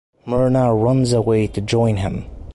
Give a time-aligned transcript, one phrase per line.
[0.25, 2.25] Merna runs away to join him.